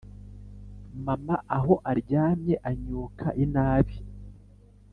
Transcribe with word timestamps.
Mama 1.05 1.35
aho 1.57 1.73
aryamye 1.91 2.55
anyuka 2.69 3.27
inabi. 3.43 3.95